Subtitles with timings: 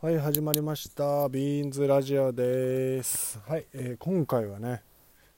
[0.00, 1.28] はい始まりました。
[1.28, 3.40] ビーンズラジオです。
[3.48, 4.84] はい、えー今回はね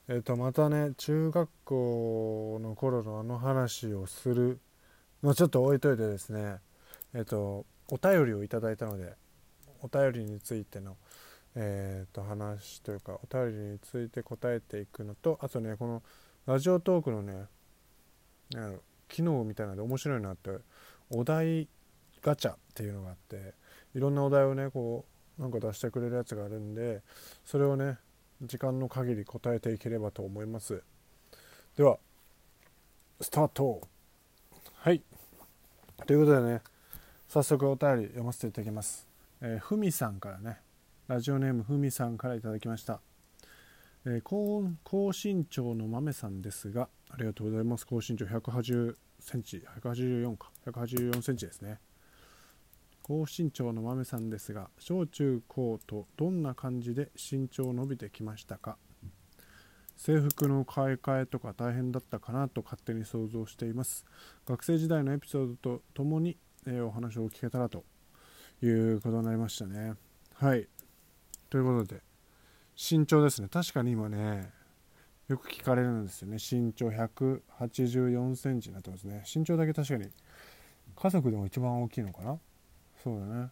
[0.07, 4.59] えっ、とまたね中学校の頃のあの話をする
[5.23, 6.57] のちょっと置いといてですね
[7.15, 9.15] えっ、とお便りをいただいたので
[9.81, 10.95] お便りについての
[11.55, 16.03] えー、と話というかお便りについて答えていくのとあとねこの
[16.45, 17.47] ラジオトークのね
[19.09, 20.51] 機能みたいなので面白いなって
[21.09, 21.67] お題
[22.21, 23.59] ガチャっていうのがあって
[23.95, 25.05] いろんなお題をねこ
[25.37, 27.01] うなんか出してくれるやつがあるんで
[27.45, 27.97] それをね
[28.41, 30.81] 時間の限り答えていければと思います。
[31.77, 31.97] では
[33.19, 33.81] スタート。
[34.75, 35.01] はい。
[36.07, 36.61] ということでね
[37.27, 39.07] 早速お便り読ませていただきます。
[39.41, 40.57] えーふみさんからね
[41.07, 42.99] ラジオネームふみさんからいただきました、
[44.05, 47.85] えー高高身長の豆さんですがありがとうございます。
[47.85, 50.51] 高身長180センチ184か。
[50.65, 51.79] 184センチですね。
[53.03, 58.77] 高身長の豆さんですが小中高とどんな感じで身長伸びてきましたか？
[59.97, 64.05] 制服の買い替えとか大変だったかなと勝手に想像しています。
[64.47, 67.83] 学生時代のエピソードとともに、えーお話を聞けたらと
[68.63, 69.93] いうことになりましたね。
[70.33, 70.67] はい。
[71.49, 72.01] ということで
[72.75, 73.47] 身長ですね。
[73.47, 74.49] 確かに今ね
[75.27, 76.37] よく聞かれるんですよね。
[76.37, 79.23] 身長184センチになってますね。
[79.31, 80.09] 身長だけ確かに
[80.95, 82.39] 家族でも一番大きいのかな？
[83.03, 83.49] そうだね。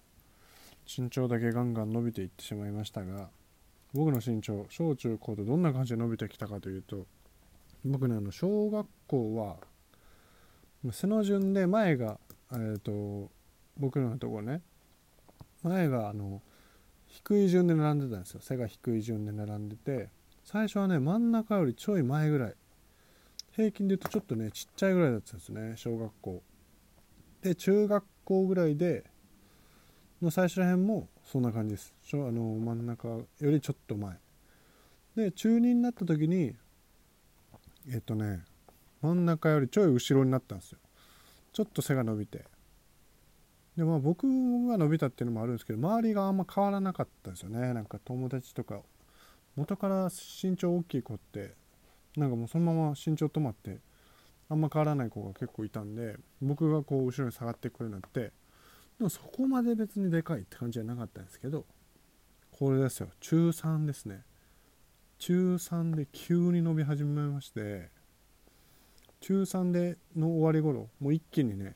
[0.86, 3.30] 身長だけガンガン伸びていってしまいましたが
[3.94, 7.06] 僕の身長小中高とどんな感じで伸びてきたかというと
[7.86, 9.58] 僕ねあの小学校は
[10.92, 12.20] 背の順で前が
[12.52, 13.30] えっ、と
[13.78, 14.62] 僕のところね
[15.62, 16.42] 前があの
[17.08, 18.40] 低い順で並んでたんですよ。
[18.42, 20.10] 背が低い順で並んでて
[20.44, 22.56] 最初はね真ん中よりちょい前ぐらい。
[23.52, 26.44] 平均で言うとちょっとねちっちゃいぐらいだったんですね小学校。
[27.42, 29.04] で中学校ぐらいで
[30.22, 31.94] の最初ら辺もそんな感じです。
[32.04, 34.18] ちょあの真ん中よりちょっと前。
[35.16, 36.56] で中2になった時に
[37.92, 38.44] えっとね
[39.02, 40.80] 真ん中よりちょい後ろになったんですよ。
[41.54, 42.46] ちょっと背が伸びて。
[43.78, 44.28] でまあ僕
[44.68, 47.74] が伸びたっていうのもあるんですけど周りがあんま変わらなかったですよね。
[47.74, 48.82] なんか友達とか
[49.56, 51.54] 元から身長大きい子って
[52.18, 53.80] なんかもうそのまま身長止まって
[54.50, 58.34] あんま変わらない子が結構いたんで僕がこう後ろに下がってくるようになって
[59.00, 61.66] でもそこまで別にでかいって感じじゃなかったんですけど
[62.52, 63.08] これですよ。
[63.22, 64.24] 中3ですね。
[65.18, 67.90] 中3で急に伸び始めまして
[69.22, 71.76] 中3での終わり頃もう一気にね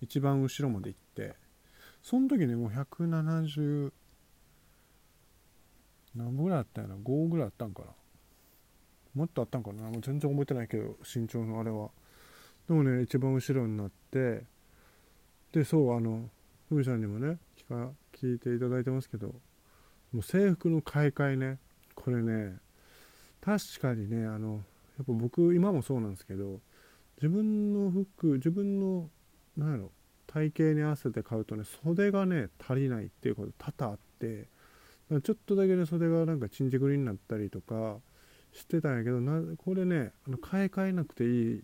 [0.00, 1.34] 一番後ろまで行って
[2.02, 3.92] その時ねもう170
[6.14, 7.88] 何本ぐらいあったんやな5ぐらいあったんかな？
[9.14, 9.84] もっとあったんかな？
[9.84, 11.90] もう全然覚えてないけど身長のあれは。
[12.68, 14.44] でもね一番後ろになって
[15.52, 16.28] でそうあの
[16.72, 19.26] ふみさんにもね聞か聞いていただいてますけど
[20.12, 21.58] もう制服の買い替えね
[21.94, 22.56] これね
[23.42, 26.60] 確かにねあのやっぱ僕今もそうなんですけど
[27.16, 29.10] 自分の服自分の
[29.54, 29.90] なんやろ
[30.26, 34.48] 体型に合わせて買うとね袖がね足りないっていうこと多々あって
[35.22, 37.98] ちょっとだけね袖がなんかちんじくりになったりとか
[38.54, 41.62] してたんやけどなこれねあの買い替えなくていい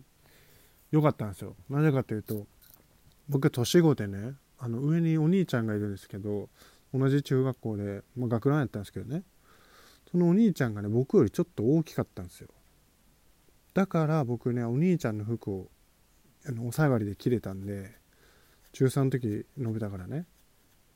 [0.91, 1.55] よかったんですよ。
[1.67, 2.45] なぜかというと
[3.27, 6.49] 僕年子でねあの上にお兄ちゃんがいるんですけど
[6.93, 9.23] 同じ中学校で、まあ、学ランやったんですけどね。
[10.11, 12.49] そのお兄ちゃんがね僕よりちょっと大きかったんですよ。
[13.73, 15.67] だから僕ねお兄ちゃんの服を
[16.47, 17.91] あのお下がりで着れたんで
[18.71, 20.25] 中3の時伸びたからね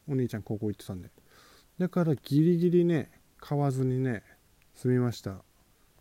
[0.09, 1.09] お兄ちゃん高校行ってたんで。
[1.77, 4.23] だからギリギリね買わずにね
[4.75, 5.37] 済みました。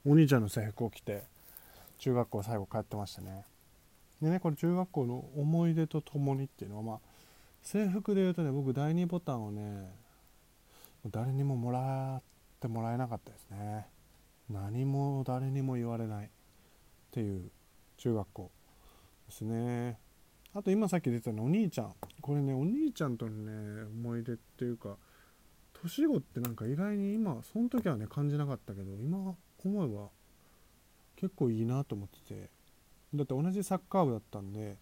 [0.05, 1.22] お兄ちゃんの制服を着て
[1.99, 3.45] 中学校最後帰ってましたね。
[4.21, 6.99] でねこれ中学校の思い出とともにっていうのはまあ
[7.62, 9.95] 制服で言うとね僕第2ボタンをね
[11.06, 12.23] 誰にももらっ
[12.61, 13.87] てもらえなかったですね。
[14.50, 16.27] 何も誰にも言われない。
[16.27, 16.28] っ
[17.11, 17.51] ていう
[17.99, 18.51] 中学校
[19.28, 19.99] ですね。
[20.55, 21.95] あと今さっき出てたのお兄ちゃん。
[22.21, 24.97] これねお兄ちゃんとのね思い出っていうか
[25.75, 29.34] 年子ってなんか意外に今その時はね感じなかったけど今
[29.65, 30.09] 思えば
[31.16, 32.51] 結構いいなと思ってて。
[33.15, 34.78] だって同じサッカー部だったんで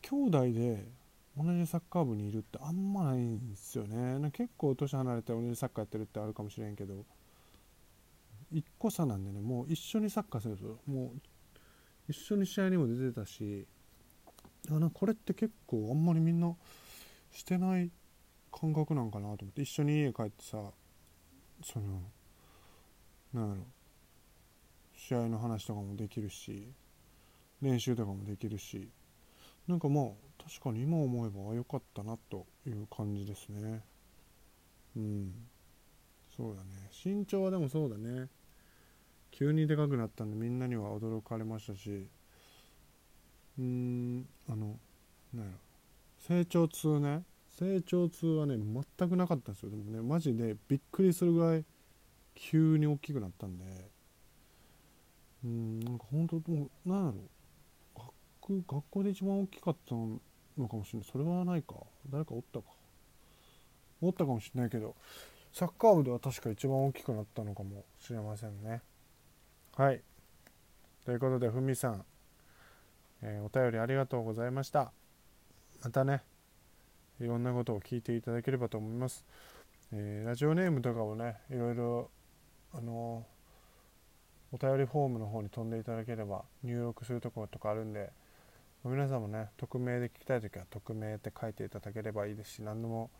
[0.00, 0.88] 兄弟で
[1.36, 4.18] 同じサッカー部にいるってあんまないんですよね。
[4.18, 7.04] な結構年離れて同じサッカーやってるってあるかもしれんけど
[8.52, 11.20] 1個差なんでねもう一緒にサッカーするんですよもう
[12.08, 13.66] 一緒に試合にも出てたし
[14.70, 16.54] あなこれって結構あんまりみんな
[17.32, 17.90] してない
[18.52, 20.58] 感覚なんかなと思って一緒に家帰ってさ
[21.62, 22.02] その
[23.32, 23.62] なんやろ
[24.96, 26.68] 試合の話とかもできるし
[27.60, 28.88] 練習とかもできるし
[29.66, 30.04] なんかまあ
[30.42, 33.82] 確かに今思えば良かったなという感じですね。
[34.96, 35.32] うん。
[36.36, 36.90] そうだね。
[37.04, 38.28] 身長はでもそうだね。
[39.30, 42.08] 急にでかくなったんでみんなには驚かれましたし。
[43.58, 44.78] うーんあの
[45.32, 45.58] なんやろ。
[46.18, 47.22] 成長痛ね。
[47.58, 49.70] 成長痛はね全くなかったんですよ。
[49.70, 51.64] でもねマジでびっくりするぐらい
[52.34, 53.64] 急に大きくなったんで。
[55.44, 57.16] うんなんか本当もうなんやろ。
[58.48, 61.08] 学学校で一番大きかったのかもしれない。
[61.10, 61.74] それはないか。
[62.10, 62.64] 誰かおったか。
[64.02, 64.94] おったかもしれないけど
[65.52, 68.82] サッカー部では確か一番大きくなったのかもしれませんね。
[69.76, 70.02] はい。
[71.04, 72.04] ということでふみさん、
[73.22, 74.92] えー、お便りありがとうございました。
[75.84, 76.22] またね
[77.20, 79.24] いろんなことを聞いていただければと思います、
[79.92, 82.10] えー、ラジオネームとかをねいろいろ
[82.72, 83.26] あの
[84.50, 88.10] お便りフォームの方に飛んでいただければ入力するところとかあるんで
[88.84, 93.10] 皆さんもね匿名で聞きたい時は匿名って書いていただければいいですし何でも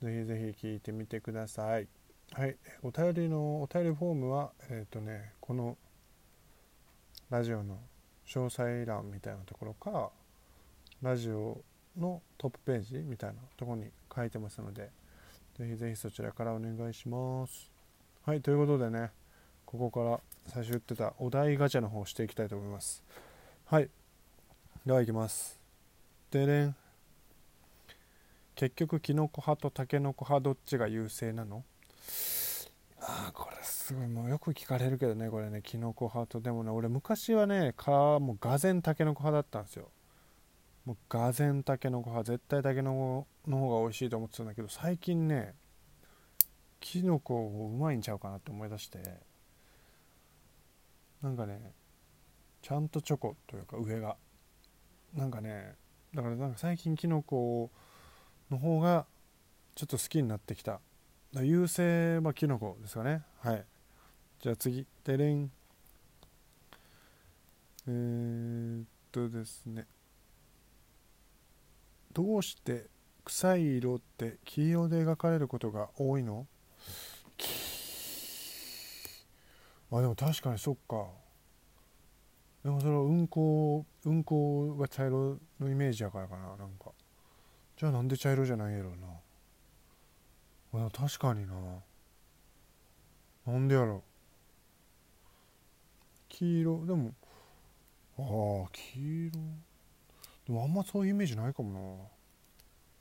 [0.00, 1.88] ぜひぜひ聞いてみてください。
[2.32, 5.76] はいお便りのお便りフォームはえっ、ー、とねこの
[7.30, 7.78] ラジオの
[8.26, 10.10] 詳細欄みたいなところか
[11.02, 11.62] ラジオ
[11.98, 14.90] のトップページみたいなところに書いてますので
[15.58, 17.72] ぜひぜひそちらからお願いします。
[18.24, 19.10] はいということでね
[19.64, 23.02] ここから最初言ってたお題ガチャの方をしていきたいと思います。
[23.64, 23.90] はい
[24.86, 25.60] ではいきます。
[26.30, 26.76] でれん。
[28.54, 31.62] 結局キノコ派とタケノコ派どっちが優勢なの？
[33.00, 35.60] ああこれすごいもうよく聞かれるけどねこれね。
[35.62, 36.40] キノコ派と。
[36.40, 39.90] でもね俺昔はねかもうがぜんタケノコ派だったんですよ。
[40.86, 45.54] もうがぜんタケノコ派絶対タケノコの方が美味しいと思ってたんだけど最近ね
[46.80, 48.98] キノコうまいんちゃうかなって思い出して。
[51.22, 51.72] なんかね
[52.62, 54.16] ちゃんとチョコというか上が。
[55.14, 55.74] なんかね
[56.14, 57.70] だからなんか最近キノコ
[58.50, 59.06] の方が
[59.74, 60.80] ちょっと好きになってきた。
[61.34, 63.22] 優勢はキノコですかね。
[63.40, 63.64] はい。
[64.40, 65.50] じゃあ次でれん
[67.86, 69.86] えー、っとですね。
[72.12, 72.86] どうして
[73.24, 76.46] 臭い色って黄色で描かれることが多いの？
[79.92, 81.06] あでも確かにそっか。
[82.64, 86.92] でもそれは運行運行が茶色のイメージやからかななんか。
[87.76, 88.90] じゃあなんで茶色じゃないやろ
[90.72, 90.90] うな。
[90.90, 91.54] 確かにな。
[93.46, 94.02] なんでやろう。
[96.28, 97.14] 黄色でも
[98.18, 99.32] ああ黄色。
[100.46, 102.08] でもあんまそういうイメージないかもな。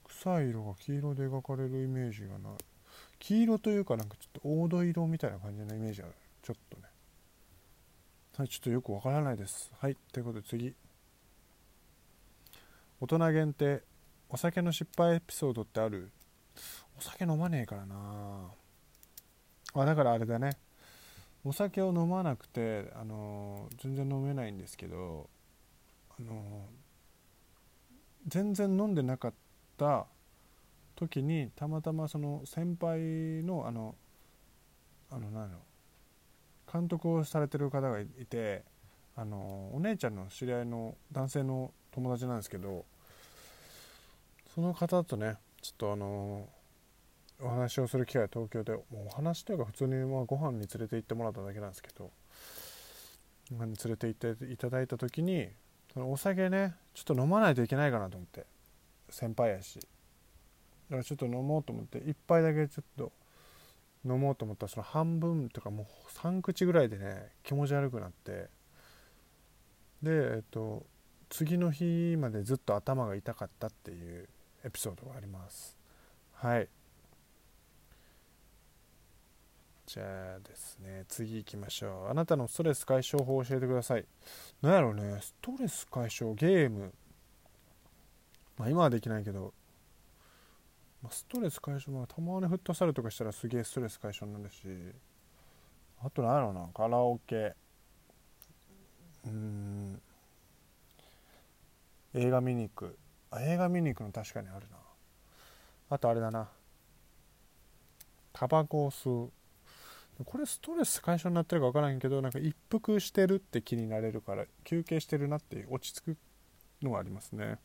[0.10, 2.54] 臭い色が黄色で描かれるイメージがない。
[3.20, 6.12] 黄色というかなんかちょっと黄土色みたいな感じのイメージある。
[6.44, 6.84] ちょっとね。
[8.38, 9.72] はいちょっとよくわからないです。
[9.80, 10.76] はいということで次。
[13.02, 13.82] 大人限定
[14.30, 16.12] お酒の失敗エピソードってある？
[17.00, 18.52] お酒飲まねえからな。
[19.74, 20.52] あだからあれだね。
[21.44, 25.32] お酒を飲まなくて、あの全然飲めないんですけど、
[26.20, 26.68] あの
[28.28, 29.34] 全然飲んでなかっ
[29.78, 30.06] た
[30.96, 33.96] 時にたまたまその先輩のあの
[35.10, 35.50] あの何
[36.72, 38.64] 監督をされてる方がいて
[39.16, 42.86] あのお姉ちゃんの知り合いの男性の友達なんですけど
[44.54, 46.48] その方とねちょっとあの
[47.42, 52.12] お話をする機会東京でお話というか普通にまあご飯に連れて行ってもらっただけなんですけど
[53.52, 55.50] ご飯に連れて行っていただいた時に
[55.94, 58.46] そのお酒ねちょっと飲まないといけないかなと思って
[59.10, 59.80] 先輩やし。
[60.90, 63.12] だからちょっと飲もうと思って1杯だけちょっと
[64.06, 68.50] 飲もうと思ったらその半分とかもう3口ぐらいでね気持ち悪くなって。
[70.02, 70.86] でえっと
[71.30, 74.30] 次の日までずっと頭が痛かったっていう
[74.64, 75.78] エピソードがあります。
[76.34, 76.70] はい。
[79.86, 82.10] じゃあですね次行きましょう。
[82.10, 84.06] あなたのストレス解消法を教えてください。
[84.62, 86.94] 何やろうねストレス解消ゲーム。
[88.58, 89.54] まあ今はできないけど
[91.08, 94.60] まあ、ストレス解消はたまにフットサルとかしたらすげえストレス解消になるし
[96.04, 97.56] あと何やろなカラオケ。
[99.26, 100.02] うん。
[102.14, 102.98] 映画見に行く。
[103.32, 104.78] あ映画見に行くの確かにあるな。
[105.90, 106.50] あとあれだな。
[108.34, 109.32] タバコを吸う。
[110.26, 116.18] これストレス解消になってるか分からんけどなんか一服してるって気になれるから休憩してるなって落ち着く
[116.82, 117.60] のがありますね。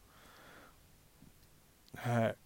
[1.96, 2.41] はい。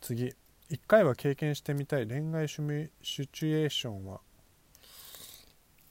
[0.00, 0.34] 次。
[0.70, 2.56] 1回は経験してみたい恋愛シ
[3.02, 4.20] シチュエーションは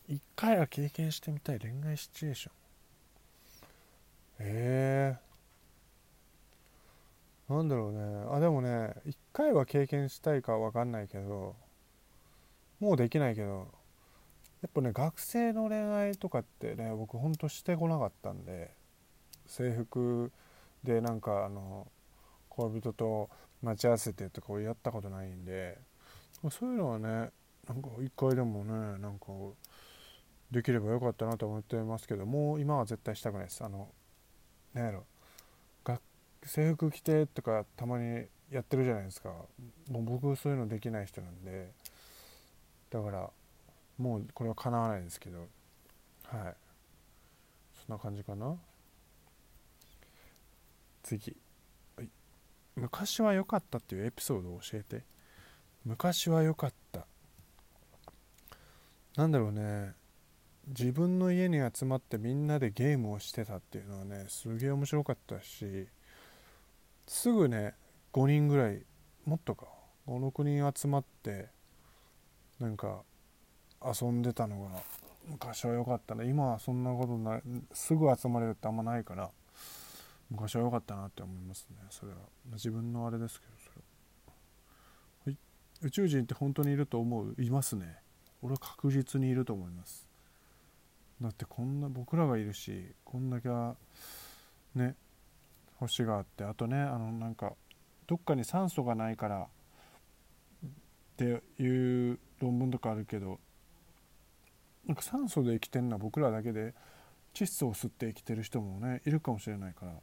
[0.07, 2.53] ？1回は経験してみたい恋愛シチュエーション？
[4.39, 5.17] え。
[7.49, 8.27] ー、なんだろうね。
[8.31, 11.55] あでもね1回は経験したいか分かんないけど
[12.79, 13.67] もうできないけど
[14.61, 18.71] やっぱね学生の恋愛とかってね僕ほんとしてこなかったんで
[19.47, 20.31] 制服
[20.83, 21.87] でなんかあの
[22.49, 23.29] 恋人と
[23.61, 25.77] 待ち合わせてとかをやったことないんで
[26.51, 27.31] そういうのはね
[27.67, 29.27] なんか一回でもねなんか
[30.51, 33.63] できればよかったなと思ってますけどもう今は絶対したくないです。
[33.63, 33.89] あの
[34.73, 35.05] 何やろ。
[36.43, 39.29] 制服着てとかたまにやってるじゃないですか。
[39.89, 41.71] もう僕そういうのできない人なんで。
[42.89, 43.29] だから
[43.97, 45.39] もうこれはかなわないですけど。
[46.23, 46.55] はい。
[47.85, 48.55] そんな感じかな。
[51.03, 51.35] 次、
[52.77, 55.03] 昔は良かったっていうエピソードを教えて。
[55.83, 57.07] 昔は良かった。
[59.15, 59.93] なんだろうね。
[60.67, 65.87] 自分の家に集まってみんなでゲームをしてたっていうのはねすげえ面白かったし
[67.07, 67.73] すぐね
[68.11, 68.83] 5人ぐらい
[69.25, 69.67] もっとか
[70.07, 71.47] 56人集まって
[72.59, 73.03] なんか
[73.81, 74.81] 遊んでたのが
[75.29, 76.25] 昔は良かったね。
[76.25, 77.41] 今はそんなことない
[77.73, 79.29] すぐ集まれるってあんまないから。
[80.29, 81.77] 昔は良かったなって思いますね。
[81.89, 82.17] それは。
[82.53, 83.81] 自分のあれですけどそれ
[85.27, 85.31] は。
[85.31, 85.37] い。
[85.87, 87.35] 宇宙人って本当にいると思う？
[87.39, 87.97] いますね。
[88.41, 90.07] 俺は確実にいると思います。
[91.19, 93.75] だってこんな僕らがいるしこんだけは
[94.75, 94.95] ね
[95.77, 97.53] 星があってあとねあのなんか
[98.05, 99.47] どっかに酸素がないから
[100.67, 100.69] っ
[101.17, 103.39] ていう論文とかあるけど
[104.85, 106.75] なんか酸素で生きてるのは僕らだけで
[107.33, 109.93] 窒素を吸って生きてる人もねいるかもしれないから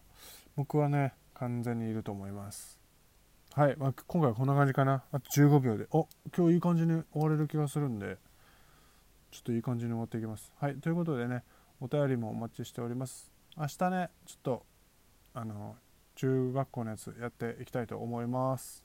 [0.56, 2.78] 僕はね完全にいると思います
[3.54, 8.18] はい、まあ、今回はこんな感じかなあと15秒でお今日いい感じに終われる気がするんで
[9.34, 10.52] ちょっといい感じに終わっていきます。
[10.60, 11.42] はい、ということでね、
[11.80, 13.32] お便りもお待ちしております。
[13.56, 14.66] 明日ね、ちょっと、
[15.34, 15.74] あの、
[16.14, 18.80] 中学校のやつやっていきたいと思います。